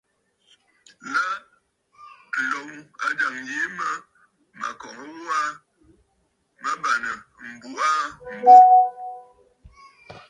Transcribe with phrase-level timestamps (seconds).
[1.13, 1.25] Lâ,
[2.35, 2.69] ǹloŋ
[3.05, 3.87] ajàŋ yìi mə
[4.59, 5.49] mə̀ kɔ̀ŋə gho aa,
[6.61, 7.13] mə bàŋnə̀
[7.47, 8.05] m̀buꞌu aa
[8.37, 8.55] m̀bô.